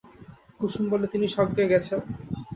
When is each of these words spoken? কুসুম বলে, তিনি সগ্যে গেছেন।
কুসুম 0.59 0.85
বলে, 0.89 1.05
তিনি 1.07 1.25
সগ্যে 1.27 1.63
গেছেন। 1.71 1.99